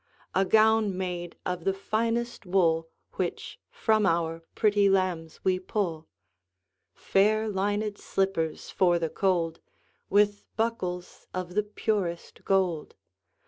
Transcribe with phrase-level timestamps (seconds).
[0.33, 6.07] A gown made of the finest wool Which from our pretty lambs we pull;
[6.95, 9.73] Fair linèd slippers for the cold, 15
[10.09, 12.95] With buckles of the purest gold.